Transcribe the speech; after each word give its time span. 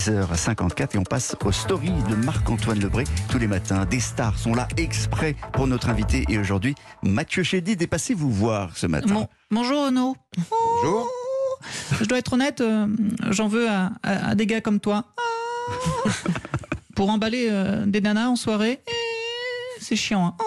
10h54 0.00 0.94
et 0.94 0.98
on 0.98 1.02
passe 1.04 1.36
aux 1.44 1.52
stories 1.52 1.92
de 2.08 2.14
Marc-Antoine 2.14 2.80
Lebré 2.80 3.04
tous 3.30 3.38
les 3.38 3.46
matins. 3.46 3.84
Des 3.84 4.00
stars 4.00 4.38
sont 4.38 4.54
là 4.54 4.66
exprès 4.78 5.36
pour 5.52 5.66
notre 5.66 5.90
invité 5.90 6.24
et 6.30 6.38
aujourd'hui, 6.38 6.74
Mathieu 7.02 7.42
Chédid 7.42 7.80
est 7.82 7.86
passé 7.86 8.14
vous 8.14 8.30
voir 8.30 8.76
ce 8.78 8.86
matin. 8.86 9.12
Bon, 9.12 9.28
bonjour 9.50 9.84
Renaud. 9.86 10.16
Bonjour. 10.82 11.06
Je 12.00 12.04
dois 12.06 12.16
être 12.18 12.32
honnête, 12.32 12.62
euh, 12.62 12.86
j'en 13.28 13.46
veux 13.48 13.68
à, 13.68 13.92
à- 14.02 14.30
à 14.30 14.34
des 14.34 14.46
gars 14.46 14.62
comme 14.62 14.80
toi. 14.80 15.04
Pour 16.96 17.10
emballer 17.10 17.48
euh, 17.50 17.84
des 17.84 18.00
nanas 18.00 18.28
en 18.28 18.36
soirée, 18.36 18.80
eh, 18.88 18.92
c'est 19.80 19.96
chiant. 19.96 20.28
hein. 20.28 20.44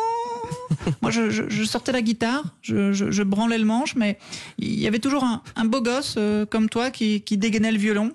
Moi, 1.04 1.12
je, 1.12 1.30
je- 1.30 1.48
je 1.48 1.64
sortais 1.64 1.92
la 1.92 2.02
guitare, 2.02 2.44
je, 2.64 2.92
je- 2.92 3.12
je 3.12 3.22
branlais 3.24 3.60
le 3.60 3.66
manche, 3.66 3.96
mais 3.96 4.18
il 4.58 4.80
y 4.80 4.88
avait 4.88 5.00
toujours 5.00 5.24
un, 5.24 5.44
un 5.56 5.66
beau 5.66 5.82
gosse 5.82 6.16
euh, 6.18 6.46
comme 6.48 6.70
toi 6.70 6.90
qui, 6.90 7.22
qui 7.22 7.38
dégainait 7.38 7.72
le 7.72 7.78
violon, 7.78 8.12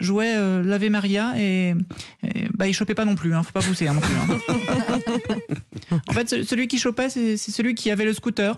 jouait 0.00 0.34
euh, 0.36 0.62
l'Ave 0.62 0.88
Maria 0.90 1.32
et, 1.36 1.74
et, 2.22 2.48
bah, 2.54 2.66
il 2.66 2.74
chopait 2.74 2.94
pas 2.94 3.04
non 3.04 3.14
plus, 3.14 3.34
hein, 3.34 3.42
faut 3.42 3.52
pas 3.52 3.60
pousser 3.62 3.88
hein, 3.88 3.94
non 3.94 4.00
plus. 4.00 4.14
hein. 4.16 4.38
en 6.08 6.12
fait, 6.12 6.28
ce- 6.28 6.42
celui 6.42 6.68
qui 6.68 6.78
chopait, 6.78 7.10
c'est 7.10 7.36
celui 7.36 7.74
qui 7.74 7.90
avait 7.90 8.04
le 8.04 8.12
scooter. 8.12 8.56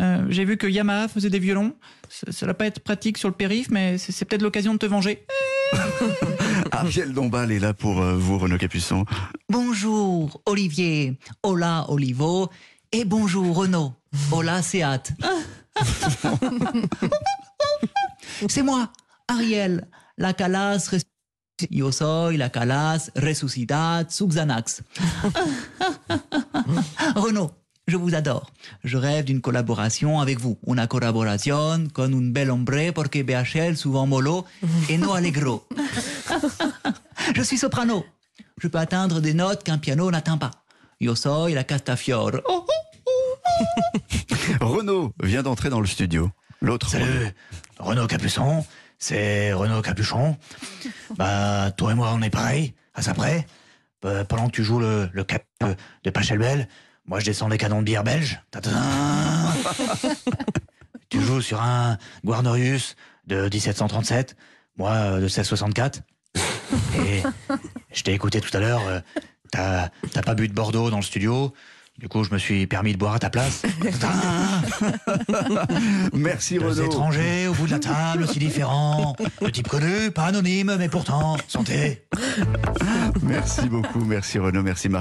Euh, 0.00 0.24
J'ai 0.28 0.44
vu 0.44 0.56
que 0.56 0.66
Yamaha 0.66 1.08
faisait 1.08 1.30
des 1.30 1.38
violons. 1.38 1.74
Ça, 2.08 2.30
ça 2.30 2.46
va 2.46 2.54
pas 2.54 2.66
être 2.66 2.80
pratique 2.80 3.18
sur 3.18 3.28
le 3.28 3.34
périph, 3.34 3.68
mais 3.70 3.98
c'est 3.98 4.12
c'est 4.12 4.24
peut-être 4.24 4.42
l'occasion 4.42 4.72
de 4.74 4.78
te 4.78 4.86
venger. 4.86 5.26
Ariel 6.72 7.12
Dombal 7.12 7.50
est 7.52 7.58
là 7.58 7.74
pour 7.74 8.00
euh, 8.00 8.14
vous, 8.16 8.38
Renaud 8.38 8.58
Capuçon. 8.58 9.04
Bonjour 9.48 10.40
Olivier, 10.46 11.18
hola 11.42 11.84
Olivo, 11.88 12.48
et 12.92 13.04
bonjour 13.04 13.56
Renaud, 13.56 13.92
hola 14.30 14.62
Seat. 14.62 15.12
C'est 18.48 18.62
moi, 18.62 18.90
Ariel, 19.28 19.86
la 20.16 20.34
calas 20.34 20.90
Yo 21.70 21.90
soy 21.90 22.36
la 22.36 22.50
calas 22.50 23.10
resucitat 23.14 24.08
Xanax. 24.10 24.82
Renaud, 27.14 27.50
je 27.86 27.96
vous 27.96 28.14
adore. 28.14 28.52
Je 28.84 28.98
rêve 28.98 29.24
d'une 29.24 29.40
collaboration 29.40 30.20
avec 30.20 30.38
vous. 30.38 30.58
Una 30.66 30.86
collaboración 30.86 31.88
con 31.88 32.12
un 32.12 32.32
bel 32.32 32.50
hombre 32.50 32.92
porque 32.92 33.22
BHL 33.22 33.76
souvent 33.76 34.06
mollo 34.06 34.44
et 34.90 34.98
no 34.98 35.14
allegro. 35.14 35.66
Je 37.34 37.42
suis 37.42 37.58
soprano. 37.58 38.04
Je 38.60 38.68
peux 38.68 38.78
atteindre 38.78 39.20
des 39.20 39.32
notes 39.32 39.64
qu'un 39.64 39.78
piano 39.78 40.10
n'atteint 40.10 40.38
pas. 40.38 40.50
Yo 41.00 41.14
soy 41.14 41.54
la 41.54 41.64
castafiore. 41.64 42.42
Oh, 42.46 42.66
Renaud 44.60 45.14
vient 45.22 45.42
d'entrer 45.42 45.70
dans 45.70 45.80
le 45.80 45.86
studio. 45.86 46.30
L'autre. 46.60 46.90
Salut, 46.90 47.34
Renaud 47.78 48.06
Capuçon, 48.06 48.64
c'est 48.98 49.52
Renaud 49.52 49.82
Capuchon. 49.82 50.36
Bah, 51.16 51.70
toi 51.76 51.92
et 51.92 51.94
moi, 51.94 52.12
on 52.14 52.20
est 52.20 52.30
pareil, 52.30 52.74
à 52.94 53.00
ça 53.00 53.14
près. 53.14 53.46
Euh, 54.04 54.24
pendant 54.24 54.46
que 54.46 54.52
tu 54.52 54.62
joues 54.62 54.78
le, 54.78 55.08
le 55.12 55.24
cap 55.24 55.44
de, 56.04 56.10
Pachelbel, 56.10 56.68
moi 57.06 57.18
je 57.18 57.24
descends 57.24 57.48
des 57.48 57.58
canons 57.58 57.80
de 57.80 57.84
bière 57.84 58.04
belge. 58.04 58.40
Tu 61.08 61.20
joues 61.20 61.40
sur 61.40 61.62
un 61.62 61.98
Guarnerius 62.24 62.96
de 63.28 63.42
1737, 63.42 64.36
moi 64.76 64.90
euh, 64.90 65.16
de 65.16 65.22
1664. 65.22 66.02
Et 67.06 67.22
je 67.92 68.02
t'ai 68.02 68.12
écouté 68.12 68.40
tout 68.40 68.54
à 68.56 68.60
l'heure, 68.60 68.82
euh, 68.88 69.00
t'as 69.52 69.88
pas 70.24 70.34
bu 70.34 70.48
de 70.48 70.52
Bordeaux 70.52 70.90
dans 70.90 70.96
le 70.96 71.02
studio. 71.02 71.54
Du 71.98 72.08
coup, 72.08 72.24
je 72.24 72.30
me 72.30 72.36
suis 72.38 72.66
permis 72.66 72.92
de 72.92 72.98
boire 72.98 73.14
à 73.14 73.18
ta 73.18 73.30
place. 73.30 73.62
Ta-ta. 73.82 74.12
Merci 76.12 76.58
Deux 76.58 76.66
Renaud. 76.66 76.84
étrangers 76.84 77.48
au 77.48 77.54
bout 77.54 77.64
de 77.66 77.70
la 77.70 77.78
table, 77.78 78.28
si 78.28 78.38
différents. 78.38 79.16
De 79.40 79.48
type 79.48 79.66
connu, 79.68 80.10
pas 80.10 80.24
anonyme, 80.24 80.76
mais 80.78 80.90
pourtant, 80.90 81.38
santé. 81.48 82.06
Merci 83.22 83.68
beaucoup. 83.70 84.04
Merci 84.04 84.38
Renaud. 84.38 84.62
Merci 84.62 84.90
Marc. 84.90 84.94